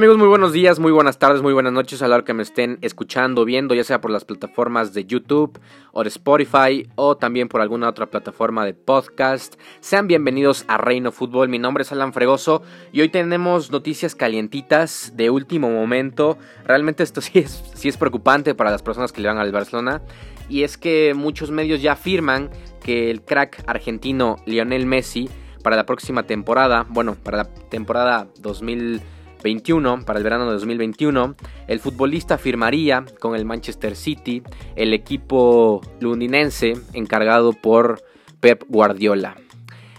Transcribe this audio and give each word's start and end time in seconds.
Amigos, 0.00 0.16
muy 0.16 0.28
buenos 0.28 0.54
días, 0.54 0.78
muy 0.78 0.92
buenas 0.92 1.18
tardes, 1.18 1.42
muy 1.42 1.52
buenas 1.52 1.74
noches 1.74 2.00
a 2.00 2.08
la 2.08 2.14
hora 2.14 2.24
que 2.24 2.32
me 2.32 2.42
estén 2.42 2.78
escuchando, 2.80 3.44
viendo, 3.44 3.74
ya 3.74 3.84
sea 3.84 4.00
por 4.00 4.10
las 4.10 4.24
plataformas 4.24 4.94
de 4.94 5.04
YouTube 5.04 5.60
o 5.92 6.02
de 6.02 6.08
Spotify 6.08 6.88
o 6.94 7.18
también 7.18 7.48
por 7.48 7.60
alguna 7.60 7.86
otra 7.86 8.06
plataforma 8.06 8.64
de 8.64 8.72
podcast. 8.72 9.60
Sean 9.80 10.06
bienvenidos 10.06 10.64
a 10.68 10.78
Reino 10.78 11.12
Fútbol, 11.12 11.50
mi 11.50 11.58
nombre 11.58 11.82
es 11.82 11.92
Alan 11.92 12.14
Fregoso 12.14 12.62
y 12.92 13.02
hoy 13.02 13.10
tenemos 13.10 13.70
noticias 13.70 14.14
calientitas 14.14 15.12
de 15.16 15.28
último 15.28 15.68
momento. 15.68 16.38
Realmente 16.64 17.02
esto 17.02 17.20
sí 17.20 17.40
es, 17.40 17.62
sí 17.74 17.90
es 17.90 17.98
preocupante 17.98 18.54
para 18.54 18.70
las 18.70 18.82
personas 18.82 19.12
que 19.12 19.20
le 19.20 19.28
van 19.28 19.36
al 19.36 19.52
Barcelona 19.52 20.00
y 20.48 20.62
es 20.62 20.78
que 20.78 21.12
muchos 21.14 21.50
medios 21.50 21.82
ya 21.82 21.92
afirman 21.92 22.48
que 22.82 23.10
el 23.10 23.20
crack 23.20 23.64
argentino 23.66 24.36
Lionel 24.46 24.86
Messi 24.86 25.28
para 25.62 25.76
la 25.76 25.84
próxima 25.84 26.22
temporada, 26.22 26.86
bueno, 26.88 27.16
para 27.22 27.36
la 27.36 27.44
temporada 27.44 28.28
2020 28.38 29.19
21, 29.42 30.04
para 30.04 30.18
el 30.18 30.24
verano 30.24 30.46
de 30.46 30.52
2021, 30.52 31.34
el 31.66 31.80
futbolista 31.80 32.38
firmaría 32.38 33.04
con 33.18 33.34
el 33.34 33.44
Manchester 33.44 33.96
City, 33.96 34.42
el 34.76 34.94
equipo 34.94 35.80
londinense 36.00 36.74
encargado 36.92 37.52
por 37.52 38.02
Pep 38.40 38.64
Guardiola. 38.68 39.36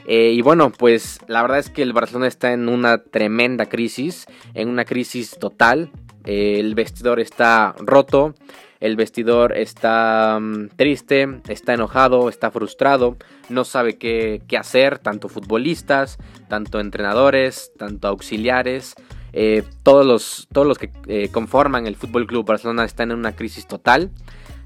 Eh, 0.07 0.31
y 0.33 0.41
bueno, 0.41 0.71
pues 0.71 1.19
la 1.27 1.41
verdad 1.41 1.59
es 1.59 1.69
que 1.69 1.83
el 1.83 1.93
Barcelona 1.93 2.27
está 2.27 2.53
en 2.53 2.69
una 2.69 2.97
tremenda 2.97 3.67
crisis, 3.67 4.25
en 4.53 4.69
una 4.69 4.85
crisis 4.85 5.37
total. 5.39 5.91
Eh, 6.25 6.59
el 6.59 6.75
vestidor 6.75 7.19
está 7.19 7.75
roto, 7.79 8.35
el 8.79 8.95
vestidor 8.95 9.55
está 9.55 10.39
mm, 10.41 10.69
triste, 10.75 11.41
está 11.47 11.75
enojado, 11.75 12.29
está 12.29 12.51
frustrado, 12.51 13.15
no 13.49 13.63
sabe 13.63 13.97
qué, 13.97 14.41
qué 14.47 14.57
hacer, 14.57 14.99
tanto 14.99 15.29
futbolistas, 15.29 16.17
tanto 16.49 16.79
entrenadores, 16.79 17.71
tanto 17.77 18.07
auxiliares. 18.07 18.95
Eh, 19.33 19.63
todos, 19.83 20.05
los, 20.05 20.47
todos 20.51 20.67
los 20.67 20.77
que 20.77 20.91
eh, 21.07 21.29
conforman 21.29 21.87
el 21.87 21.95
Fútbol 21.95 22.27
Club 22.27 22.45
Barcelona 22.45 22.85
están 22.85 23.11
en 23.11 23.17
una 23.17 23.35
crisis 23.35 23.67
total. 23.67 24.11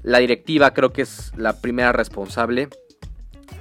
La 0.02 0.18
directiva 0.18 0.72
creo 0.72 0.92
que 0.92 1.02
es 1.02 1.32
la 1.36 1.60
primera 1.60 1.92
responsable 1.92 2.68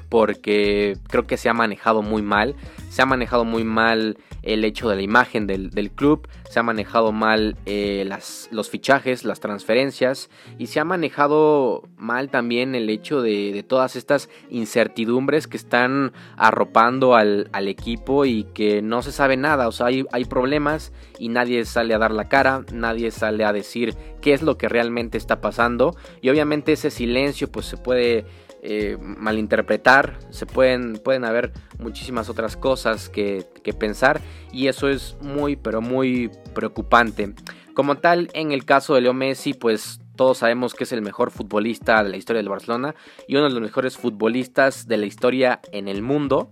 porque 0.09 0.97
creo 1.07 1.25
que 1.25 1.37
se 1.37 1.49
ha 1.49 1.53
manejado 1.53 2.01
muy 2.01 2.21
mal. 2.21 2.55
Se 2.89 3.01
ha 3.01 3.05
manejado 3.05 3.45
muy 3.45 3.63
mal 3.63 4.17
el 4.45 4.63
hecho 4.63 4.87
de 4.87 4.95
la 4.95 5.01
imagen 5.01 5.47
del, 5.47 5.91
club, 5.91 6.27
se 6.49 6.59
ha 6.59 6.63
manejado 6.63 7.11
mal 7.11 7.57
eh, 7.65 8.05
las, 8.07 8.47
los 8.51 8.69
fichajes, 8.69 9.25
las 9.25 9.39
transferencias 9.39 10.29
y 10.57 10.67
se 10.67 10.79
ha 10.79 10.85
manejado 10.85 11.83
mal 11.97 12.29
también 12.29 12.75
el 12.75 12.89
hecho 12.89 13.21
de, 13.21 13.65
todas 13.67 13.95
estas 13.95 14.29
incertidumbres 14.49 15.47
que 15.47 15.57
están 15.57 16.13
arropando 16.37 17.15
al, 17.15 17.49
equipo 17.65 18.25
y 18.25 18.43
que 18.53 18.83
no 18.83 19.01
se 19.01 19.11
sabe 19.11 19.37
nada, 19.37 19.67
o 19.67 19.71
sea, 19.71 19.87
hay, 19.87 20.05
hay 20.11 20.25
problemas 20.25 20.93
y 21.17 21.29
nadie 21.29 21.65
sale 21.65 21.95
a 21.95 21.97
dar 21.97 22.11
la 22.11 22.29
cara, 22.29 22.63
nadie 22.71 23.09
sale 23.09 23.43
a 23.43 23.51
decir 23.51 23.95
qué 24.21 24.33
es 24.33 24.43
lo 24.43 24.57
que 24.57 24.69
realmente 24.69 25.17
está 25.17 25.41
pasando 25.41 25.95
y 26.21 26.29
obviamente 26.29 26.73
ese 26.73 26.91
silencio 26.91 27.51
pues 27.51 27.65
se 27.65 27.77
puede 27.77 28.25
eh, 28.67 28.97
malinterpretar, 28.99 30.17
se 30.31 30.47
pueden, 30.47 30.97
pueden 30.97 31.23
haber 31.23 31.51
muchísimas 31.77 32.29
otras 32.29 32.57
cosas 32.57 32.84
que, 33.09 33.45
pensar 33.79 34.21
y 34.53 34.67
eso 34.67 34.87
es 34.87 35.17
muy 35.21 35.55
pero 35.55 35.81
muy 35.81 36.29
preocupante. 36.53 37.33
Como 37.73 37.95
tal, 37.95 38.29
en 38.33 38.51
el 38.51 38.63
caso 38.63 38.95
de 38.95 39.01
Leo 39.01 39.13
Messi, 39.13 39.53
pues 39.53 39.99
todos 40.15 40.37
sabemos 40.37 40.73
que 40.73 40.85
es 40.85 40.91
el 40.93 41.01
mejor 41.01 41.31
futbolista 41.31 42.03
de 42.03 42.09
la 42.09 42.17
historia 42.17 42.41
del 42.41 42.49
Barcelona 42.49 42.95
y 43.27 43.35
uno 43.35 43.45
de 43.45 43.49
los 43.49 43.61
mejores 43.61 43.97
futbolistas 43.97 44.87
de 44.87 44.97
la 44.97 45.07
historia 45.07 45.59
en 45.71 45.87
el 45.87 46.01
mundo. 46.01 46.51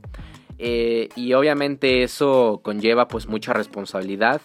Eh, 0.57 1.09
y 1.16 1.33
obviamente 1.33 2.03
eso 2.03 2.61
conlleva 2.63 3.07
pues 3.07 3.27
mucha 3.27 3.53
responsabilidad. 3.53 4.41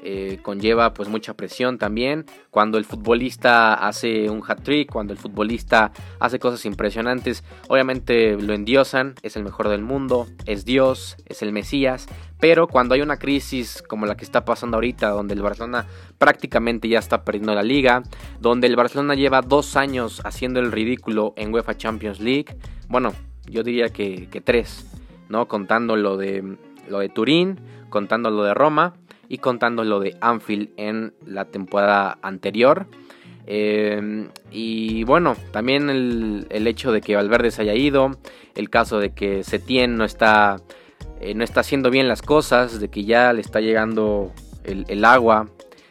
Eh, 0.00 0.38
conlleva 0.42 0.94
pues 0.94 1.08
mucha 1.08 1.34
presión 1.34 1.76
también. 1.76 2.24
Cuando 2.50 2.78
el 2.78 2.84
futbolista 2.84 3.74
hace 3.74 4.30
un 4.30 4.42
hat-trick, 4.46 4.90
cuando 4.90 5.12
el 5.12 5.18
futbolista 5.18 5.90
hace 6.20 6.38
cosas 6.38 6.64
impresionantes, 6.66 7.42
obviamente 7.68 8.36
lo 8.40 8.54
endiosan, 8.54 9.14
es 9.22 9.36
el 9.36 9.42
mejor 9.42 9.68
del 9.68 9.82
mundo, 9.82 10.28
es 10.46 10.64
Dios, 10.64 11.16
es 11.26 11.42
el 11.42 11.52
Mesías. 11.52 12.06
Pero 12.38 12.68
cuando 12.68 12.94
hay 12.94 13.00
una 13.00 13.18
crisis 13.18 13.82
como 13.82 14.06
la 14.06 14.16
que 14.16 14.24
está 14.24 14.44
pasando 14.44 14.76
ahorita, 14.76 15.10
donde 15.10 15.34
el 15.34 15.42
Barcelona 15.42 15.86
prácticamente 16.18 16.88
ya 16.88 17.00
está 17.00 17.24
perdiendo 17.24 17.54
la 17.54 17.64
liga, 17.64 18.04
donde 18.38 18.68
el 18.68 18.76
Barcelona 18.76 19.16
lleva 19.16 19.42
dos 19.42 19.76
años 19.76 20.22
haciendo 20.24 20.60
el 20.60 20.70
ridículo 20.70 21.34
en 21.36 21.52
UEFA 21.52 21.76
Champions 21.76 22.20
League, 22.20 22.56
bueno, 22.88 23.12
yo 23.50 23.64
diría 23.64 23.88
que, 23.88 24.28
que 24.28 24.40
tres, 24.40 24.86
¿no? 25.28 25.48
Contando 25.48 25.96
lo 25.96 26.16
de, 26.16 26.56
lo 26.88 27.00
de 27.00 27.08
Turín, 27.08 27.58
contando 27.90 28.30
lo 28.30 28.44
de 28.44 28.54
Roma 28.54 28.94
y 29.28 29.38
contando 29.38 29.84
lo 29.84 30.00
de 30.00 30.16
Anfield 30.20 30.70
en 30.76 31.12
la 31.26 31.44
temporada 31.44 32.18
anterior. 32.22 32.86
Eh, 33.46 34.28
y 34.50 35.04
bueno, 35.04 35.34
también 35.52 35.88
el, 35.88 36.66
hecho 36.66 36.92
de 36.92 37.00
que 37.00 37.16
Valverde 37.16 37.50
se 37.50 37.62
haya 37.62 37.74
ido, 37.74 38.10
el 38.54 38.68
caso 38.68 38.98
de 38.98 39.10
que 39.14 39.42
Setien 39.42 39.96
no 39.96 40.04
está, 40.04 40.56
eh, 41.20 41.34
no 41.34 41.44
está 41.44 41.60
haciendo 41.60 41.90
bien 41.90 42.08
las 42.08 42.20
cosas, 42.20 42.78
de 42.78 42.88
que 42.88 43.04
ya 43.04 43.32
le 43.32 43.40
está 43.40 43.60
llegando 43.60 44.32
el, 44.64 45.04
agua 45.04 45.48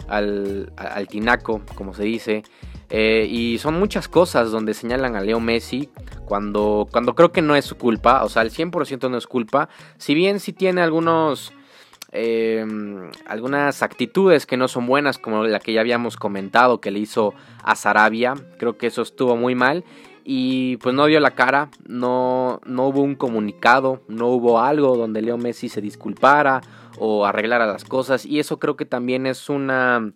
al, 0.08 0.72
tinaco, 1.09 1.62
como 1.76 1.94
se 1.94 2.03
dice. 2.03 2.44
Eh, 2.90 3.28
y 3.30 3.58
son 3.58 3.78
muchas 3.80 4.08
cosas 4.08 4.52
donde 4.52 4.74
señalan 4.74 5.16
a 5.16 5.22
Leo 5.22 5.42
Messi 5.42 5.90
cuando, 6.26 6.88
cuando 6.90 7.16
creo 7.16 7.34
que 7.34 7.42
no 7.42 7.56
es 7.56 7.66
su 7.66 7.76
culpa, 7.76 8.24
o 8.24 8.30
sea, 8.30 8.44
el 8.44 8.52
100% 8.52 9.09
no 9.09 9.18
es 9.18 9.28
culpa. 9.28 9.68
Si 9.97 10.14
bien 10.14 10.40
sí 10.40 10.53
tiene 10.53 10.81
algunos 10.81 11.52
Em, 12.12 13.12
algunas 13.25 13.84
actitudes 13.84 14.45
que 14.45 14.57
no 14.57 14.68
son 14.68 14.88
buenas, 14.88 15.18
como 15.18 15.44
la 15.44 15.59
que 15.59 15.73
ya 15.73 15.81
habíamos 15.81 16.16
comentado 16.16 16.79
que 16.79 16.91
le 16.91 17.00
hizo 17.00 17.34
a 17.63 17.75
Sarabia. 17.75 18.35
Creo 18.57 18.78
que 18.78 18.88
eso 18.88 19.01
estuvo 19.01 19.35
muy 19.35 19.56
mal. 19.56 19.84
Y 20.23 20.78
pues 20.78 20.94
no 20.94 21.06
dio 21.06 21.22
la 21.22 21.31
cara, 21.31 21.69
no, 21.88 22.59
no 22.66 22.88
hubo 22.88 23.01
un 23.01 23.16
comunicado, 23.16 24.01
no 24.09 24.28
hubo 24.28 24.59
algo 24.59 24.97
donde 24.97 25.22
Leo 25.22 25.38
Messi 25.38 25.69
se 25.69 25.79
disculpara 25.79 26.62
o 27.00 27.25
arreglara 27.25 27.66
las 27.66 27.85
cosas. 27.85 28.25
Y 28.25 28.40
eso 28.40 28.59
creo 28.59 28.75
que 28.75 28.85
también 28.85 29.25
es 29.25 29.50
una 29.50 30.12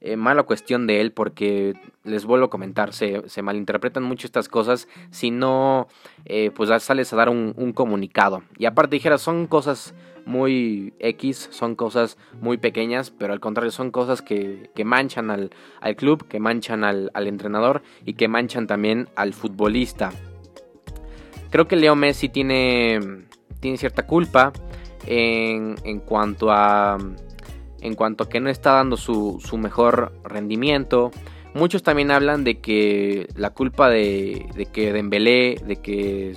eh, 0.00 0.16
mala 0.16 0.42
cuestión 0.44 0.86
de 0.86 1.00
él 1.00 1.12
porque 1.12 1.74
les 2.04 2.24
vuelvo 2.24 2.46
a 2.46 2.50
comentar, 2.50 2.92
se, 2.92 3.22
malinterpretan 3.42 4.02
mucho 4.02 4.26
estas 4.26 4.48
cosas 4.48 4.88
si 5.10 5.30
no 5.30 5.88
eh, 6.24 6.50
pues 6.54 6.70
sales 6.82 7.12
a 7.12 7.16
dar 7.16 7.28
un, 7.28 7.54
un 7.56 7.72
comunicado. 7.72 8.42
Y 8.58 8.66
aparte 8.66 8.96
dijera, 8.96 9.18
son 9.18 9.46
cosas 9.46 9.94
muy 10.26 10.92
X, 10.98 11.48
son 11.52 11.76
cosas 11.76 12.18
muy 12.40 12.58
pequeñas, 12.58 13.10
pero 13.10 13.32
al 13.32 13.40
contrario 13.40 13.70
son 13.70 13.90
cosas 13.90 14.20
que, 14.20 14.68
manchan 14.84 15.30
al, 15.30 15.50
club, 15.96 16.26
que 16.26 16.40
manchan 16.40 16.84
al, 16.84 17.10
entrenador 17.14 17.82
y 18.04 18.14
que 18.14 18.28
manchan 18.28 18.66
también 18.66 19.08
al 19.14 19.32
futbolista. 19.32 20.10
Creo 21.50 21.68
que 21.68 21.76
Leo 21.76 21.94
Messi 21.94 22.28
tiene, 22.28 22.98
tiene 23.60 23.78
cierta 23.78 24.06
culpa 24.06 24.52
en, 25.06 25.76
en, 25.84 26.00
cuanto 26.00 26.50
a 26.50 26.98
en 27.80 27.94
cuanto 27.94 28.24
a 28.24 28.28
que 28.28 28.40
no 28.40 28.50
está 28.50 28.72
dando 28.72 28.96
su, 28.96 29.40
su 29.44 29.58
mejor 29.58 30.12
rendimiento. 30.24 31.10
Muchos 31.54 31.82
también 31.82 32.10
hablan 32.10 32.44
de 32.44 32.60
que 32.60 33.28
la 33.34 33.50
culpa 33.50 33.88
de, 33.88 34.46
de 34.54 34.66
que 34.66 34.92
Dembélé, 34.92 35.60
de 35.64 35.76
que 35.76 36.34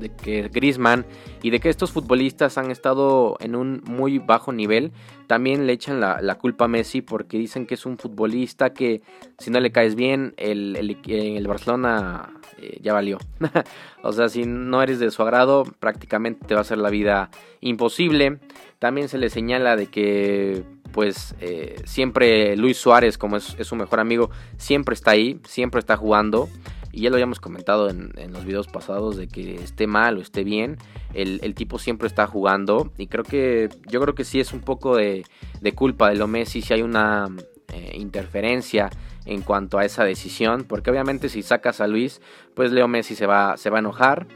de 0.00 0.08
que 0.08 0.48
Griezmann 0.48 1.06
y 1.42 1.50
de 1.50 1.60
que 1.60 1.68
estos 1.68 1.92
futbolistas 1.92 2.58
han 2.58 2.70
estado 2.70 3.36
en 3.40 3.54
un 3.54 3.82
muy 3.84 4.18
bajo 4.18 4.52
nivel, 4.52 4.92
también 5.26 5.66
le 5.66 5.72
echan 5.74 6.00
la, 6.00 6.34
culpa 6.34 6.64
a 6.64 6.68
Messi 6.68 7.02
porque 7.02 7.38
dicen 7.38 7.66
que 7.66 7.74
es 7.74 7.86
un 7.86 7.98
futbolista 7.98 8.70
que 8.70 9.02
si 9.38 9.50
no 9.50 9.60
le 9.60 9.70
caes 9.70 9.94
bien, 9.94 10.34
el, 10.36 10.98
el, 11.06 11.46
Barcelona 11.46 12.32
eh, 12.58 12.78
ya 12.82 12.92
valió. 12.92 13.18
o 14.02 14.12
sea, 14.12 14.28
si 14.28 14.44
no 14.44 14.82
eres 14.82 14.98
de 14.98 15.10
su 15.10 15.22
agrado, 15.22 15.64
prácticamente 15.78 16.46
te 16.46 16.54
va 16.54 16.60
a 16.60 16.62
hacer 16.62 16.78
la 16.78 16.90
vida 16.90 17.30
imposible. 17.60 18.38
También 18.78 19.08
se 19.08 19.18
le 19.18 19.30
señala 19.30 19.76
de 19.76 19.86
que 19.86 20.64
pues 20.92 21.34
eh, 21.40 21.76
siempre 21.84 22.56
Luis 22.56 22.76
Suárez, 22.78 23.16
como 23.16 23.36
es, 23.36 23.56
su 23.60 23.76
mejor 23.76 24.00
amigo, 24.00 24.30
siempre 24.56 24.94
está 24.94 25.12
ahí, 25.12 25.40
siempre 25.44 25.78
está 25.78 25.96
jugando 25.96 26.48
y 26.92 27.02
ya 27.02 27.10
lo 27.10 27.16
habíamos 27.16 27.40
comentado 27.40 27.88
en, 27.88 28.12
los 28.32 28.44
videos 28.44 28.66
pasados 28.68 29.16
de 29.16 29.28
que 29.28 29.54
esté 29.56 29.86
mal 29.86 30.18
o 30.18 30.20
esté 30.20 30.44
bien, 30.44 30.78
el, 31.14 31.54
tipo 31.54 31.78
siempre 31.78 32.06
está 32.06 32.26
jugando 32.26 32.92
y 32.96 33.06
creo 33.06 33.24
que 33.24 33.68
yo 33.88 34.00
creo 34.00 34.14
que 34.14 34.24
sí 34.24 34.40
es 34.40 34.52
un 34.52 34.60
poco 34.60 34.96
de, 34.96 35.24
culpa 35.74 36.10
de 36.10 36.16
lo 36.16 36.26
Messi 36.26 36.62
si 36.62 36.72
hay 36.74 36.82
una 36.82 37.28
eh, 37.72 37.92
interferencia 37.94 38.90
en 39.26 39.42
cuanto 39.42 39.78
a 39.78 39.84
esa 39.84 40.04
decisión, 40.04 40.64
porque 40.64 40.90
obviamente 40.90 41.28
si 41.28 41.42
sacas 41.42 41.80
a 41.80 41.86
Luis, 41.86 42.20
pues 42.54 42.72
Leo 42.72 42.88
Messi 42.88 43.14
se 43.14 43.26
va, 43.26 43.56
se 43.56 43.70
va 43.70 43.78
a 43.78 43.80
enojar. 43.80 44.26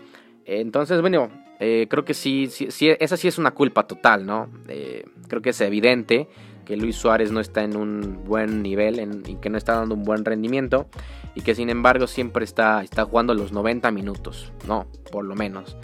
Entonces, 0.45 1.01
bueno, 1.01 1.31
eh, 1.59 1.87
creo 1.89 2.05
que 2.05 2.15
sí, 2.15 2.49
sí, 2.49 2.91
esa 3.01 3.17
sí 3.17 3.29
es 3.29 3.39
una 3.39 3.53
culpa 3.53 3.87
total, 3.87 4.27
¿no? 4.27 4.51
Eh, 4.69 5.05
creo 5.29 5.41
que 5.41 5.51
es 5.51 5.61
evidente 5.61 6.29
que 6.65 6.77
Luis 6.77 6.97
Suárez 6.97 7.31
no 7.31 7.41
está 7.41 7.63
en 7.63 7.77
un 7.77 8.25
buen 8.25 8.63
nivel 8.63 8.99
en, 8.99 9.23
y 9.27 9.37
que 9.37 9.51
no 9.51 9.59
está 9.59 9.75
dando 9.75 9.95
un 9.95 10.03
buen 10.03 10.25
rendimiento 10.25 10.89
y 11.35 11.43
que 11.43 11.55
sin 11.55 11.71
embargo 11.71 12.07
siempre 12.07 12.45
está, 12.45 12.83
está 12.83 13.05
jugando 13.05 13.35
los 13.35 13.53
90 13.53 13.91
minutos, 13.91 14.53
no, 14.67 14.87
por 15.11 15.25
lo 15.25 15.35
menos. 15.35 15.77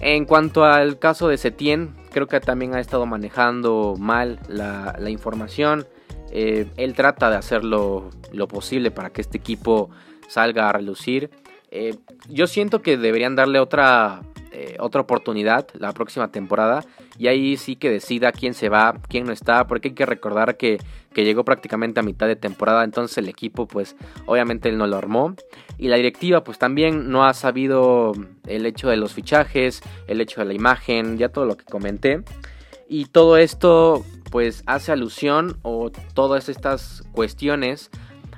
En 0.00 0.24
cuanto 0.24 0.64
al 0.64 0.98
caso 0.98 1.28
de 1.28 1.38
Setien, 1.38 1.94
creo 2.10 2.26
que 2.26 2.40
también 2.40 2.74
ha 2.74 2.80
estado 2.80 3.06
manejando 3.06 3.94
mal 3.98 4.40
la, 4.48 4.96
información. 5.08 5.86
Eh, 6.32 6.66
él 6.76 6.94
trata 6.94 7.30
de 7.30 7.36
hacer 7.36 7.62
lo, 7.62 8.10
posible 8.48 8.90
para 8.90 9.10
que 9.10 9.20
este 9.20 9.38
equipo 9.38 9.90
salga 10.26 10.68
a 10.68 10.72
relucir. 10.72 11.30
Eh, 11.70 11.94
yo 12.28 12.48
siento 12.48 12.82
que 12.82 12.96
deberían 12.96 13.36
darle 13.36 13.60
otra, 13.60 14.22
eh, 14.52 14.76
otra 14.78 15.00
oportunidad 15.00 15.66
la 15.74 15.92
próxima 15.92 16.30
temporada 16.30 16.84
y 17.18 17.28
ahí 17.28 17.56
sí 17.56 17.76
que 17.76 17.90
decida 17.90 18.32
quién 18.32 18.54
se 18.54 18.68
va, 18.68 18.94
quién 19.08 19.24
no 19.24 19.32
está, 19.32 19.66
porque 19.66 19.88
hay 19.88 19.94
que 19.94 20.06
recordar 20.06 20.56
que, 20.56 20.78
llegó 21.14 21.44
prácticamente 21.44 22.00
a 22.00 22.02
mitad 22.02 22.26
de 22.26 22.36
temporada, 22.36 22.84
entonces 22.84 23.18
el 23.18 23.28
equipo 23.28 23.66
pues 23.66 23.96
obviamente 24.24 24.70
él 24.70 24.78
no 24.78 24.86
lo 24.86 24.96
armó 24.96 25.34
y 25.76 25.88
la 25.88 25.96
directiva 25.96 26.42
pues 26.42 26.58
también 26.58 27.10
no 27.10 27.24
ha 27.26 27.34
sabido 27.34 28.12
el 28.46 28.64
hecho 28.64 28.88
de 28.88 28.96
los 28.96 29.12
fichajes, 29.12 29.82
el 30.06 30.20
hecho 30.22 30.40
de 30.40 30.46
la 30.46 30.54
imagen, 30.54 31.18
ya 31.18 31.28
todo 31.28 31.44
lo 31.44 31.56
que 31.56 31.64
comenté 31.64 32.22
y 32.88 33.06
todo 33.06 33.36
esto 33.36 34.04
pues 34.30 34.62
hace 34.66 34.90
alusión 34.90 35.58
o 35.62 35.90
todas 36.14 36.48
estas 36.48 37.04
cuestiones 37.12 37.90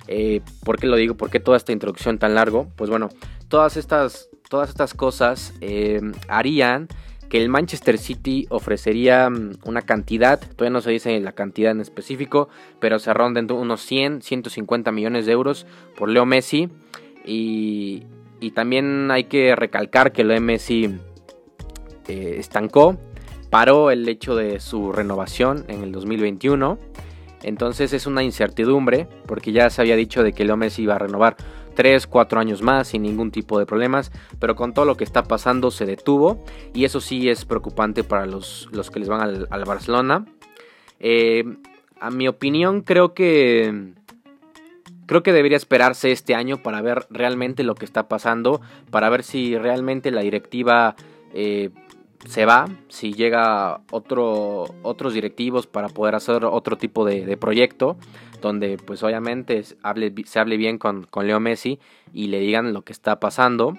eh, 0.06 0.42
¿Por 0.64 0.78
qué 0.78 0.86
lo 0.86 0.96
digo? 0.96 1.16
¿Por 1.16 1.30
qué 1.30 1.40
toda 1.40 1.56
esta 1.56 1.72
introducción 1.72 2.18
tan 2.18 2.34
largo? 2.34 2.68
Pues 2.76 2.90
bueno, 2.90 3.08
todas 3.48 3.76
estas, 3.76 4.28
todas 4.54 4.68
estas 4.68 4.94
cosas 4.94 5.52
eh, 5.60 6.00
harían 6.28 6.86
que 7.28 7.42
el 7.42 7.48
Manchester 7.48 7.98
City 7.98 8.46
ofrecería 8.50 9.28
mm, 9.28 9.54
una 9.64 9.82
cantidad, 9.82 10.38
todavía 10.38 10.70
no 10.70 10.80
se 10.80 10.92
dice 10.92 11.18
la 11.18 11.32
cantidad 11.32 11.72
en 11.72 11.80
específico, 11.80 12.48
pero 12.78 13.00
se 13.00 13.12
ronda 13.12 13.40
unos 13.52 13.80
100, 13.80 14.22
150 14.22 14.92
millones 14.92 15.26
de 15.26 15.32
euros 15.32 15.66
por 15.96 16.08
Leo 16.08 16.24
Messi. 16.24 16.68
Y, 17.24 18.04
y 18.38 18.52
también 18.52 19.10
hay 19.10 19.24
que 19.24 19.56
recalcar 19.56 20.12
que 20.12 20.22
Leo 20.22 20.40
Messi 20.40 21.00
eh, 22.06 22.36
estancó, 22.38 22.96
paró 23.50 23.90
el 23.90 24.08
hecho 24.08 24.36
de 24.36 24.60
su 24.60 24.92
renovación 24.92 25.64
en 25.66 25.82
el 25.82 25.90
2021. 25.90 26.78
Entonces 27.42 27.92
es 27.92 28.06
una 28.06 28.22
incertidumbre, 28.22 29.08
porque 29.26 29.50
ya 29.50 29.68
se 29.68 29.82
había 29.82 29.96
dicho 29.96 30.22
de 30.22 30.32
que 30.32 30.44
Leo 30.44 30.56
Messi 30.56 30.82
iba 30.82 30.94
a 30.94 30.98
renovar 30.98 31.36
3, 31.74 32.06
4 32.06 32.40
años 32.40 32.62
más 32.62 32.88
sin 32.88 33.02
ningún 33.02 33.30
tipo 33.30 33.58
de 33.58 33.66
problemas, 33.66 34.12
pero 34.38 34.56
con 34.56 34.74
todo 34.74 34.84
lo 34.84 34.96
que 34.96 35.04
está 35.04 35.24
pasando 35.24 35.70
se 35.70 35.86
detuvo 35.86 36.44
y 36.72 36.84
eso 36.84 37.00
sí 37.00 37.28
es 37.28 37.44
preocupante 37.44 38.04
para 38.04 38.26
los, 38.26 38.68
los 38.72 38.90
que 38.90 39.00
les 39.00 39.08
van 39.08 39.46
al, 39.50 39.64
Barcelona. 39.64 40.26
Eh, 41.00 41.44
a 42.00 42.10
mi 42.10 42.28
opinión 42.28 42.82
creo 42.82 43.14
que 43.14 43.94
creo 45.06 45.22
que 45.22 45.32
debería 45.32 45.56
esperarse 45.56 46.12
este 46.12 46.34
año 46.34 46.62
para 46.62 46.80
ver 46.80 47.06
realmente 47.10 47.62
lo 47.62 47.74
que 47.74 47.84
está 47.84 48.08
pasando, 48.08 48.60
para 48.90 49.10
ver 49.10 49.22
si 49.22 49.56
realmente 49.56 50.10
la 50.10 50.22
directiva 50.22 50.96
eh, 51.32 51.70
se 52.26 52.46
va, 52.46 52.68
si 52.88 53.12
llega 53.12 53.80
otro, 53.90 54.64
otros 54.82 55.14
directivos 55.14 55.66
para 55.66 55.88
poder 55.88 56.14
hacer 56.14 56.44
otro 56.44 56.76
tipo 56.76 57.04
de, 57.04 57.36
proyecto, 57.36 57.96
donde 58.40 58.78
pues 58.78 59.02
obviamente 59.02 59.62
se 59.62 59.76
hable 59.82 60.56
bien 60.56 60.78
con, 60.78 61.06
Leo 61.22 61.40
Messi 61.40 61.78
y 62.12 62.28
le 62.28 62.40
digan 62.40 62.72
lo 62.72 62.82
que 62.82 62.92
está 62.92 63.20
pasando. 63.20 63.78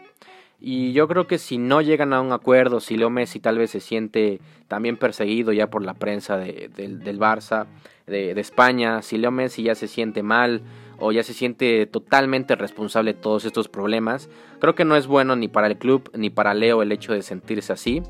Y 0.60 0.94
yo 0.94 1.08
creo 1.08 1.28
que 1.28 1.38
si 1.38 1.58
no 1.58 1.82
llegan 1.82 2.14
a 2.14 2.22
un 2.22 2.32
acuerdo, 2.32 2.80
si 2.80 2.98
Leo 2.98 3.10
Messi 3.10 3.40
tal 3.40 3.58
vez 3.58 3.72
se 3.72 3.80
siente 3.80 4.40
también 4.68 4.98
perseguido 4.98 5.52
ya 5.52 5.70
por 5.70 5.84
la 5.84 5.94
prensa 5.94 6.38
del 6.38 7.20
Barça, 7.20 7.68
de, 8.08 8.34
de 8.34 8.42
España, 8.42 9.02
si 9.02 9.18
Leo 9.18 9.32
Messi 9.32 9.64
ya 9.64 9.76
se 9.76 9.88
siente 9.88 10.24
mal, 10.24 10.62
o 11.00 11.12
ya 11.12 11.24
se 11.24 11.34
siente 11.34 11.86
totalmente 11.86 12.56
responsable 12.56 13.14
de 13.14 13.20
todos 13.20 13.46
estos 13.46 13.68
problemas. 13.68 14.30
Creo 14.60 14.76
que 14.76 14.86
no 14.86 14.96
es 14.96 15.08
bueno 15.08 15.36
ni 15.36 15.48
para 15.48 15.68
el 15.68 15.78
club 15.78 16.10
ni 16.14 16.30
para 16.30 16.54
Leo 16.54 16.82
el 16.82 16.92
hecho 16.92 17.14
de 17.14 17.22
sentirse 17.22 17.74
así. 17.74 18.02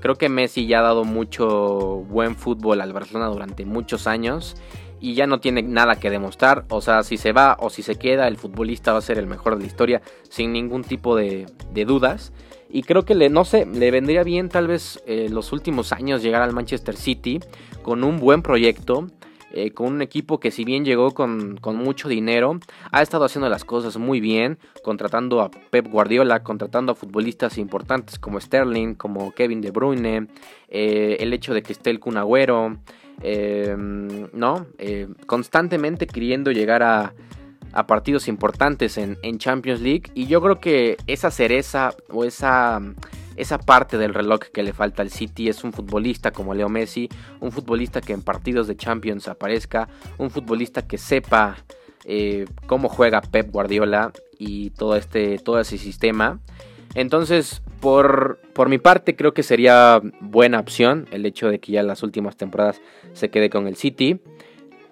Creo 0.00 0.16
que 0.16 0.28
Messi 0.28 0.66
ya 0.66 0.80
ha 0.80 0.82
dado 0.82 1.04
mucho 1.04 2.04
buen 2.08 2.36
fútbol 2.36 2.80
al 2.80 2.92
Barcelona 2.92 3.26
durante 3.26 3.64
muchos 3.64 4.06
años 4.06 4.56
y 5.00 5.12
ya 5.12 5.26
no 5.26 5.38
tiene 5.38 5.62
nada 5.62 5.96
que 5.96 6.08
demostrar. 6.08 6.64
O 6.70 6.80
sea, 6.80 7.02
si 7.02 7.18
se 7.18 7.32
va 7.32 7.58
o 7.60 7.68
si 7.68 7.82
se 7.82 7.96
queda, 7.96 8.26
el 8.26 8.38
futbolista 8.38 8.92
va 8.92 8.98
a 8.98 9.02
ser 9.02 9.18
el 9.18 9.26
mejor 9.26 9.56
de 9.56 9.60
la 9.60 9.66
historia 9.66 10.02
sin 10.30 10.52
ningún 10.52 10.82
tipo 10.82 11.14
de, 11.14 11.46
dudas. 11.86 12.32
Y 12.70 12.82
creo 12.84 13.04
que 13.04 13.14
le, 13.14 13.28
no 13.28 13.44
sé, 13.44 13.66
le 13.66 13.90
vendría 13.90 14.22
bien 14.24 14.48
tal 14.48 14.66
vez 14.66 15.02
eh, 15.06 15.28
los 15.30 15.52
últimos 15.52 15.92
años 15.92 16.22
llegar 16.22 16.40
al 16.40 16.54
Manchester 16.54 16.96
City 16.96 17.40
con 17.82 18.02
un 18.02 18.18
buen 18.18 18.40
proyecto 18.40 19.08
eh, 19.56 19.70
con 19.70 19.86
un 19.86 20.02
equipo 20.02 20.40
que 20.40 20.50
si 20.50 20.64
bien 20.64 20.84
llegó 20.84 21.12
con, 21.12 21.60
mucho 21.62 22.08
dinero, 22.08 22.58
ha 22.90 23.02
estado 23.02 23.24
haciendo 23.24 23.48
las 23.48 23.64
cosas 23.64 23.96
muy 23.98 24.18
bien, 24.18 24.58
contratando 24.82 25.40
a 25.40 25.48
Pep 25.48 25.86
Guardiola, 25.86 26.42
contratando 26.42 26.90
a 26.90 26.94
futbolistas 26.96 27.56
importantes 27.56 28.18
como 28.18 28.40
Sterling, 28.40 28.94
como 28.94 29.30
Kevin 29.30 29.60
De 29.60 29.70
Bruyne, 29.70 30.26
eh, 30.68 31.18
el 31.20 31.32
hecho 31.32 31.54
de 31.54 31.62
que 31.62 31.72
esté 31.72 31.90
el 31.90 32.00
Kun 32.00 32.16
Agüero, 32.16 32.78
eh, 33.22 33.76
¿no? 33.78 34.66
constantemente 35.26 36.08
queriendo 36.08 36.50
llegar 36.50 36.82
a, 36.82 37.14
a 37.72 37.86
partidos 37.86 38.26
importantes 38.26 38.98
en, 38.98 39.18
en 39.22 39.38
Champions 39.38 39.80
League 39.80 40.10
y 40.14 40.26
yo 40.26 40.42
creo 40.42 40.58
que 40.58 40.96
esa 41.06 41.30
cereza 41.30 41.94
o 42.08 42.24
esa 42.24 42.80
esa 43.36 43.58
parte 43.58 43.98
del 43.98 44.14
reloj 44.14 44.40
que 44.52 44.62
le 44.62 44.72
falta 44.72 45.02
al 45.02 45.10
City 45.10 45.48
es 45.48 45.64
un 45.64 45.72
futbolista 45.72 46.32
como 46.32 46.54
Leo 46.54 46.68
Messi, 46.68 47.08
un 47.40 47.52
futbolista 47.52 48.00
que 48.00 48.12
en 48.12 48.22
partidos 48.22 48.66
de 48.66 48.76
Champions 48.76 49.28
aparezca, 49.28 49.88
un 50.18 50.30
futbolista 50.30 50.86
que 50.86 50.98
sepa 50.98 51.56
eh, 52.04 52.46
cómo 52.66 52.88
juega 52.88 53.20
Pep 53.20 53.50
Guardiola 53.50 54.12
y 54.38 54.70
todo 54.70 54.96
este 54.96 55.38
todo 55.38 55.60
ese 55.60 55.78
sistema. 55.78 56.40
Entonces, 56.94 57.62
por, 57.80 58.38
por 58.52 58.68
mi 58.68 58.78
parte, 58.78 59.16
creo 59.16 59.34
que 59.34 59.42
sería 59.42 60.00
buena 60.20 60.60
opción 60.60 61.06
el 61.10 61.26
hecho 61.26 61.48
de 61.48 61.58
que 61.58 61.72
ya 61.72 61.80
en 61.80 61.88
las 61.88 62.02
últimas 62.02 62.36
temporadas 62.36 62.80
se 63.12 63.30
quede 63.30 63.50
con 63.50 63.66
el 63.66 63.76
City. 63.76 64.20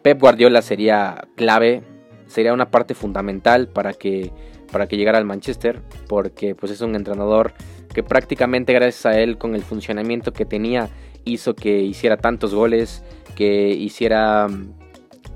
Pep 0.03 0.21
Guardiola 0.21 0.63
sería 0.63 1.29
clave, 1.37 1.85
sería 2.33 2.53
una 2.53 2.71
parte 2.71 2.95
fundamental 2.95 3.69
para 3.69 3.93
que, 3.93 4.33
para 4.73 4.89
que 4.89 4.97
llegara 4.97 5.19
al 5.19 5.25
Manchester, 5.25 5.83
porque 6.09 6.55
pues 6.55 6.73
es 6.73 6.81
un 6.81 6.97
entrenador 6.97 7.53
que 7.93 8.03
prácticamente 8.03 8.73
gracias 8.73 9.07
a 9.07 9.21
él 9.21 9.39
con 9.39 9.55
el 9.55 9.63
funcionamiento 9.63 10.33
que 10.33 10.45
tenía 10.45 10.89
hizo 11.25 11.55
que 11.55 11.83
hiciera 11.83 12.17
tantos 12.17 12.55
goles, 12.55 13.05
que 13.37 13.69
hiciera 13.69 14.49
mm, 14.49 14.73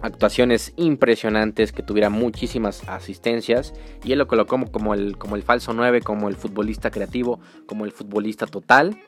actuaciones 0.03 0.73
impresionantes, 0.77 1.73
que 1.73 1.83
tuviera 1.83 2.11
muchísimas 2.11 2.89
asistencias 2.89 3.75
y 4.05 4.13
él 4.13 4.19
lo 4.19 4.27
colocó 4.27 4.59
como 4.71 4.95
el, 4.95 5.17
como 5.19 5.37
el 5.37 5.43
falso 5.43 5.73
9, 5.73 6.01
como 6.01 6.29
el 6.29 6.37
futbolista 6.37 6.91
creativo, 6.91 7.41
como 7.67 7.85
el 7.85 7.93
futbolista 7.93 8.47
total. 8.47 8.99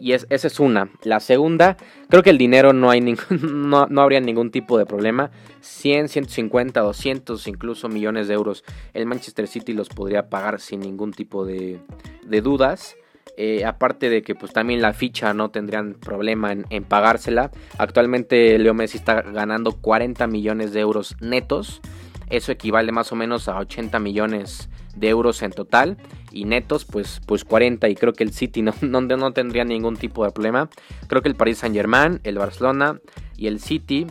Y 0.00 0.12
es, 0.12 0.26
esa 0.30 0.46
es 0.46 0.60
una. 0.60 0.90
La 1.02 1.20
segunda, 1.20 1.76
creo 2.08 2.22
que 2.22 2.30
el 2.30 2.38
dinero 2.38 2.72
no, 2.72 2.90
hay 2.90 3.00
no, 3.30 3.86
no, 3.86 4.00
habría 4.00 4.20
ningún 4.20 4.50
tipo 4.50 4.78
de 4.78 4.86
problema. 4.86 5.30
100, 5.60 6.08
150, 6.08 6.80
200, 6.80 7.46
incluso 7.46 7.88
millones 7.88 8.28
de 8.28 8.34
euros. 8.34 8.64
El 8.94 9.06
Manchester 9.06 9.48
City 9.48 9.72
los 9.72 9.88
podría 9.88 10.28
pagar 10.28 10.60
sin 10.60 10.80
ningún 10.80 11.12
tipo 11.12 11.44
de, 11.44 11.80
de 12.24 12.40
dudas. 12.40 12.96
Eh, 13.36 13.64
aparte 13.64 14.10
de 14.10 14.22
que 14.22 14.34
pues 14.34 14.52
también 14.52 14.82
la 14.82 14.92
ficha 14.92 15.32
no 15.32 15.50
tendrían 15.50 15.94
problema 15.94 16.50
en, 16.50 16.66
en, 16.70 16.82
pagársela. 16.82 17.52
Actualmente 17.78 18.58
Leo 18.58 18.74
Messi 18.74 18.98
está 18.98 19.22
ganando 19.22 19.72
40 19.72 20.26
millones 20.26 20.72
de 20.72 20.80
euros 20.80 21.14
netos. 21.20 21.80
Eso 22.30 22.52
equivale 22.52 22.92
más 22.92 23.12
o 23.12 23.16
menos 23.16 23.48
a 23.48 23.58
80 23.58 23.98
millones 23.98 24.68
de 24.96 25.08
euros 25.08 25.42
en 25.42 25.52
total 25.52 25.96
y 26.32 26.44
netos 26.44 26.84
pues, 26.84 27.20
pues 27.26 27.44
40 27.44 27.88
y 27.88 27.94
creo 27.94 28.12
que 28.12 28.24
el 28.24 28.32
City 28.32 28.62
no, 28.62 28.74
no, 28.82 29.00
no 29.00 29.32
tendría 29.32 29.64
ningún 29.64 29.96
tipo 29.96 30.24
de 30.24 30.30
problema. 30.30 30.68
Creo 31.06 31.22
que 31.22 31.28
el 31.28 31.36
Paris 31.36 31.58
Saint 31.58 31.74
Germain, 31.74 32.20
el 32.24 32.38
Barcelona 32.38 33.00
y 33.36 33.46
el 33.46 33.60
City 33.60 34.06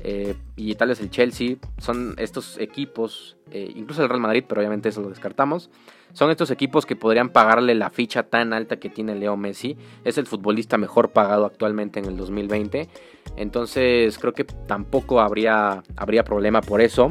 eh, 0.00 0.34
y 0.56 0.74
tal 0.76 0.88
vez 0.88 1.00
el 1.00 1.10
Chelsea 1.10 1.56
son 1.78 2.14
estos 2.18 2.58
equipos, 2.58 3.36
eh, 3.50 3.72
incluso 3.74 4.02
el 4.02 4.08
Real 4.08 4.20
Madrid, 4.20 4.44
pero 4.48 4.60
obviamente 4.60 4.88
eso 4.88 5.00
lo 5.00 5.08
descartamos. 5.08 5.70
Son 6.12 6.30
estos 6.30 6.50
equipos 6.50 6.86
que 6.86 6.96
podrían 6.96 7.30
pagarle 7.30 7.74
la 7.74 7.90
ficha 7.90 8.22
tan 8.22 8.52
alta 8.52 8.78
que 8.78 8.88
tiene 8.88 9.14
Leo 9.14 9.36
Messi. 9.36 9.76
Es 10.04 10.16
el 10.18 10.26
futbolista 10.26 10.78
mejor 10.78 11.10
pagado 11.10 11.44
actualmente 11.44 11.98
en 11.98 12.06
el 12.06 12.16
2020. 12.16 12.88
Entonces 13.36 14.18
creo 14.18 14.32
que 14.32 14.44
tampoco 14.44 15.20
habría, 15.20 15.82
habría 15.96 16.24
problema 16.24 16.60
por 16.60 16.80
eso. 16.80 17.10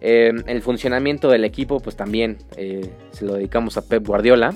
Eh, 0.00 0.32
el 0.46 0.62
funcionamiento 0.62 1.28
del 1.28 1.44
equipo, 1.44 1.80
pues 1.80 1.96
también 1.96 2.38
eh, 2.56 2.90
se 3.10 3.24
lo 3.24 3.34
dedicamos 3.34 3.76
a 3.76 3.86
Pep 3.86 4.06
Guardiola. 4.06 4.54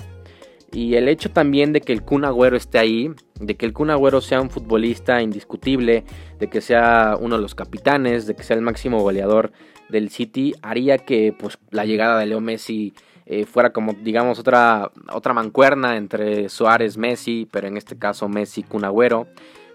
Y 0.71 0.95
el 0.95 1.07
hecho 1.07 1.31
también 1.31 1.71
de 1.71 1.79
que 1.79 1.93
el 1.93 2.01
Kun 2.01 2.25
Agüero 2.25 2.57
esté 2.57 2.79
ahí, 2.79 3.11
de 3.39 3.55
que 3.55 3.65
el 3.65 3.71
Kun 3.71 3.91
Agüero 3.91 4.19
sea 4.19 4.41
un 4.41 4.49
futbolista 4.49 5.21
indiscutible, 5.21 6.03
de 6.37 6.47
que 6.49 6.59
sea 6.59 7.17
uno 7.19 7.37
de 7.37 7.41
los 7.41 7.55
capitanes, 7.55 8.27
de 8.27 8.35
que 8.35 8.43
sea 8.43 8.57
el 8.57 8.61
máximo 8.61 8.99
goleador 9.01 9.53
del 9.87 10.09
City, 10.09 10.53
haría 10.61 10.97
que 10.97 11.33
pues, 11.37 11.59
la 11.69 11.85
llegada 11.85 12.19
de 12.19 12.25
Leo 12.25 12.41
Messi 12.41 12.93
eh, 13.25 13.45
fuera 13.45 13.71
como, 13.71 13.93
digamos, 13.93 14.37
otra, 14.37 14.91
otra 15.13 15.33
mancuerna 15.33 15.97
entre 15.97 16.49
Suárez, 16.49 16.97
Messi, 16.97 17.47
pero 17.49 17.67
en 17.67 17.77
este 17.77 17.97
caso 17.97 18.27
Messi, 18.27 18.63
Kun 18.63 18.83
Agüero, 18.83 19.27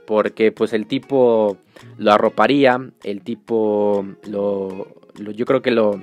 porque 0.07 0.53
pues 0.53 0.73
el 0.73 0.87
tipo 0.87 1.57
lo 1.99 2.13
arroparía, 2.13 2.79
el 3.05 3.23
tipo 3.23 4.05
lo, 4.29 4.87
yo 5.15 5.47
creo 5.47 5.63
que 5.63 5.71
lo 5.71 6.03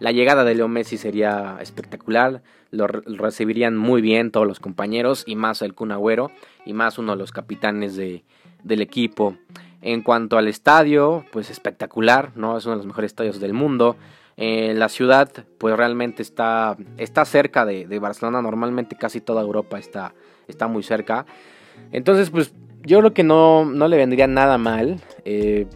La 0.00 0.12
llegada 0.12 0.44
de 0.44 0.54
Leo 0.54 0.68
Messi 0.68 0.96
sería 0.96 1.58
espectacular, 1.60 2.42
lo, 2.70 2.86
recibirían 2.86 3.76
muy 3.76 4.02
bien 4.02 4.30
todos 4.30 4.46
los 4.46 4.60
compañeros 4.60 5.24
y 5.26 5.36
más 5.36 5.62
el 5.62 5.74
Kun 5.74 5.92
Agüero 5.92 6.30
y 6.66 6.72
más 6.72 6.98
uno 6.98 7.12
de 7.12 7.18
los 7.18 7.32
capitanes 7.32 7.96
de, 7.96 8.24
del 8.62 8.82
equipo. 8.82 9.36
En 9.80 10.02
cuanto 10.02 10.38
al 10.38 10.48
estadio, 10.48 11.24
pues 11.30 11.50
espectacular, 11.50 12.32
¿no? 12.36 12.56
Es 12.56 12.64
uno 12.64 12.72
de 12.72 12.78
los 12.78 12.86
mejores 12.86 13.12
estadios 13.12 13.38
del 13.38 13.52
mundo. 13.52 13.96
Eh, 14.36 14.72
la 14.74 14.88
ciudad, 14.88 15.30
pues 15.58 15.76
realmente 15.76 16.22
está, 16.22 16.76
está 16.96 17.24
cerca 17.24 17.64
de, 17.64 17.98
Barcelona. 17.98 18.42
Normalmente 18.42 18.96
casi 18.96 19.20
toda 19.20 19.42
Europa 19.42 19.78
está, 19.78 20.14
está 20.48 20.66
muy 20.68 20.82
cerca. 20.82 21.26
Entonces, 21.92 22.30
pues 22.30 22.54
yo 22.82 22.98
creo 23.00 23.12
que 23.12 23.22
no, 23.22 23.64
no 23.66 23.86
le 23.88 23.96
vendría 23.96 24.26
nada 24.26 24.58
mal. 24.58 25.00
Eh, 25.24 25.66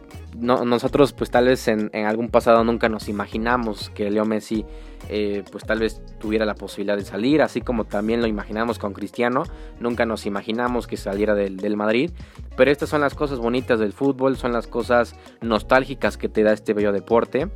nosotros 0.40 1.12
pues 1.12 1.30
tal 1.30 1.46
vez 1.46 1.66
en, 1.68 1.90
algún 2.06 2.28
pasado 2.28 2.62
nunca 2.64 2.88
nos 2.88 3.08
imaginamos 3.08 3.90
que 3.90 4.10
Leo 4.10 4.24
Messi 4.24 4.64
eh, 5.08 5.42
pues 5.50 5.64
tal 5.64 5.80
vez 5.80 6.00
tuviera 6.18 6.44
la 6.44 6.54
posibilidad 6.54 6.96
de 6.96 7.04
salir, 7.04 7.42
así 7.42 7.60
como 7.60 7.84
también 7.84 8.20
lo 8.20 8.26
imaginamos 8.26 8.78
con 8.78 8.92
Cristiano, 8.92 9.44
nunca 9.80 10.06
nos 10.06 10.26
imaginamos 10.26 10.86
que 10.86 10.96
saliera 10.96 11.34
del, 11.34 11.56
del, 11.56 11.76
Madrid, 11.76 12.10
pero 12.56 12.70
estas 12.70 12.88
son 12.88 13.00
las 13.00 13.14
cosas 13.14 13.38
bonitas 13.38 13.78
del 13.78 13.92
fútbol, 13.92 14.36
son 14.36 14.52
las 14.52 14.66
cosas 14.66 15.14
nostálgicas 15.40 16.16
que 16.16 16.28
te 16.28 16.42
da 16.42 16.52
este 16.52 16.74
bello 16.74 16.92
deporte. 16.92 17.48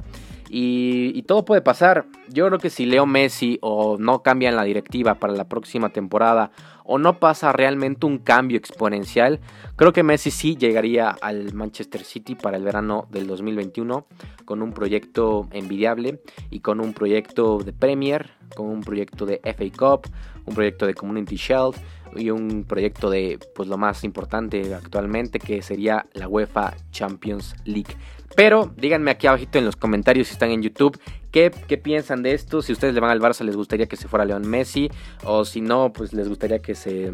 Y, 0.55 1.23
todo 1.23 1.47
puede 1.47 1.63
pasar. 1.63 2.05
Yo 2.29 2.47
creo 2.47 2.59
que 2.59 2.69
si 2.69 2.85
Leo 2.85 3.07
Messi 3.07 3.59
o 3.63 3.97
no 3.99 4.23
cambian 4.23 4.55
la 4.55 4.65
directiva 4.65 5.15
para 5.15 5.33
la 5.33 5.49
próxima 5.49 5.89
temporada 5.89 6.51
o 6.85 6.99
no 6.99 7.19
pasa 7.19 7.53
realmente 7.53 8.05
un 8.05 8.19
cambio 8.19 8.59
exponencial, 8.59 9.41
creo 9.77 9.95
que 9.95 10.03
Messi 10.03 10.31
sí 10.31 10.57
llegaría 10.57 11.09
al 11.09 11.55
Manchester 11.55 12.05
City 12.05 12.35
para 12.35 12.59
el 12.59 12.65
verano 12.65 13.07
del 13.11 13.27
2021 13.29 14.07
con 14.45 14.61
un 14.61 14.75
proyecto 14.75 15.49
envidiable 15.53 16.21
y 16.51 16.61
con 16.61 16.81
un 16.81 16.93
proyecto 16.93 17.57
de 17.61 17.73
Premier, 17.73 18.33
con 18.55 18.67
un 18.67 18.83
proyecto 18.83 19.25
de 19.25 19.41
FA 19.43 19.65
Cup, 19.75 20.13
un 20.45 20.55
proyecto 20.55 20.87
de 20.87 20.93
Community 20.93 21.37
Shield 21.37 21.77
y 22.15 22.29
un 22.29 22.65
proyecto 22.65 23.09
de 23.09 23.39
pues 23.55 23.69
lo 23.69 23.79
más 23.79 24.05
importante 24.05 24.75
actualmente 24.75 25.39
que 25.39 25.63
sería 25.63 26.05
la 26.13 26.29
UEFA 26.29 26.75
Champions 26.91 27.55
League. 27.65 27.97
Pero 28.37 28.73
díganme 28.77 29.11
aquí 29.11 29.27
abajito 29.27 29.59
en 29.59 29.65
los 29.65 29.77
comentarios 29.77 30.29
si 30.29 30.33
están 30.35 30.51
en 30.51 30.63
YouTube 30.63 30.99
qué, 31.31 31.51
qué 31.69 31.79
piensan 31.79 32.23
de 32.23 32.35
esto. 32.35 32.63
Si 32.63 32.73
ustedes 32.73 32.95
le 32.95 33.01
van 33.01 33.11
al 33.11 33.21
Barça 33.21 33.45
les 33.45 33.57
gustaría 33.57 33.87
que 33.87 33.97
se 33.97 34.09
fuera 34.09 34.25
León 34.25 34.49
Messi 34.49 34.91
o 35.25 35.45
si 35.45 35.61
no 35.61 35.93
pues 35.93 36.13
les 36.13 36.29
gustaría 36.29 36.59
que 36.61 36.75
se 36.75 37.13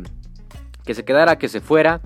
que 0.85 0.95
se 0.95 1.05
quedara, 1.05 1.37
que 1.37 1.49
se 1.49 1.61
fuera 1.61 2.01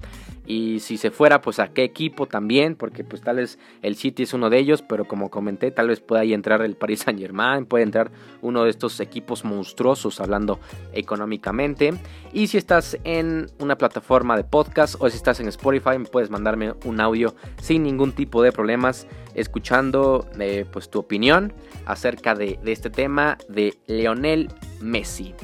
y 0.47 0.81
si 0.81 0.97
se 0.97 1.11
fuera 1.11 1.41
pues 1.41 1.59
a 1.59 1.69
qué 1.69 1.85
equipo 1.85 2.27
también 2.27 2.75
porque 2.75 3.05
pues 3.05 3.23
tal 3.23 3.37
vez 3.37 3.59
el 3.83 3.97
City 3.97 4.25
es 4.25 4.35
uno 4.35 4.51
de 4.51 4.59
ellos 4.59 4.83
pero 4.83 5.07
como 5.07 5.31
comenté 5.31 5.71
tal 5.71 5.89
vez 5.89 6.01
pueda 6.01 6.23
ahí 6.23 6.35
entrar 6.35 6.63
el 6.63 6.77
Paris 6.77 7.01
Saint 7.01 7.21
Germain 7.21 7.65
puede 7.67 7.85
entrar 7.85 8.11
uno 8.41 8.65
de 8.65 8.71
estos 8.71 8.99
equipos 9.01 9.45
monstruosos 9.45 10.21
hablando 10.21 10.61
económicamente. 10.93 11.95
Y 12.33 12.49
si 12.49 12.59
estás 12.59 12.99
en 13.05 13.47
una 13.59 13.77
plataforma 13.77 14.37
de 14.37 14.45
podcast 14.45 14.97
o 14.99 15.09
si 15.09 15.17
estás 15.17 15.41
en 15.41 15.49
Spotify 15.49 15.99
puedes 16.11 16.31
mandarme 16.31 16.75
un 16.85 17.01
audio 17.01 17.35
sin 17.61 17.83
ningún 17.83 18.13
tipo 18.13 18.43
de 18.43 18.53
problemas 18.53 19.07
escuchando 19.35 20.29
eh, 20.39 20.67
pues 20.71 20.91
tu 20.91 20.99
opinión 20.99 21.53
acerca 21.87 22.35
de, 22.35 22.59
de 22.63 22.73
este 22.73 22.91
tema 22.91 23.39
de 23.49 23.75
Leonel 23.87 24.49
Messi. 24.81 25.35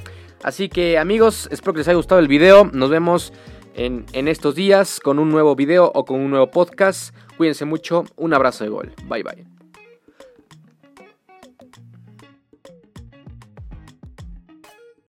Así 0.42 0.68
que 0.68 0.98
amigos 0.98 1.48
espero 1.50 1.72
que 1.72 1.78
les 1.78 1.88
haya 1.88 1.96
gustado 1.96 2.20
el 2.20 2.28
video. 2.28 2.70
Nos 2.72 2.90
vemos 2.90 3.32
en, 3.78 4.28
estos 4.28 4.54
días 4.54 5.00
con 5.00 5.18
un 5.18 5.30
nuevo 5.30 5.54
video 5.54 5.90
o 5.94 6.04
con 6.04 6.20
un 6.20 6.30
nuevo 6.30 6.50
podcast. 6.50 7.14
Cuídense 7.36 7.64
mucho, 7.64 8.04
un 8.16 8.34
abrazo 8.34 8.64
de 8.64 8.70
gol. 8.70 8.92
Bye 9.08 9.22
bye. 9.22 9.57